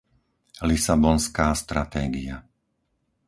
[0.69, 2.35] Lisabonská stratégia.